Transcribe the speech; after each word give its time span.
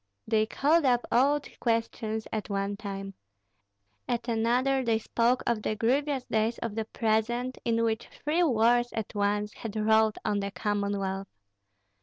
They 0.27 0.47
called 0.47 0.83
up 0.83 1.05
old 1.11 1.47
questions 1.59 2.27
at 2.33 2.49
one 2.49 2.75
time; 2.75 3.13
at 4.07 4.27
another 4.27 4.83
they 4.83 4.97
spoke 4.97 5.43
of 5.45 5.61
the 5.61 5.75
grievous 5.75 6.25
days 6.25 6.57
of 6.57 6.73
the 6.73 6.85
present, 6.85 7.59
in 7.65 7.83
which 7.83 8.07
three 8.07 8.41
wars 8.41 8.91
at 8.93 9.13
once 9.13 9.53
had 9.53 9.75
rolled 9.75 10.17
on 10.25 10.39
the 10.39 10.49
Commonwealth. 10.49 11.27